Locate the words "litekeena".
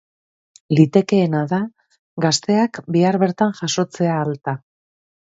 0.77-1.41